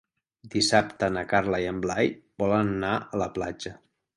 Dissabte 0.53 1.09
na 1.17 1.23
Carla 1.35 1.61
i 1.65 1.67
en 1.73 1.83
Blai 1.85 2.09
volen 2.45 2.73
anar 2.73 2.99
a 3.05 3.25
la 3.25 3.29
platja. 3.37 3.79